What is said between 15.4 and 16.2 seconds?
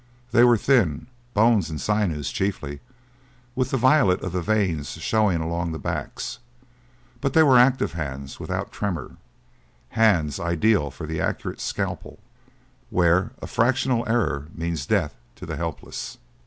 the helpless.